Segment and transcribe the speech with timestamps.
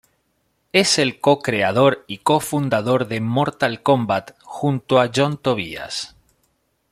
[0.73, 6.15] Es el co-creador y co-fundador de "Mortal Kombat", junto a John Tobias.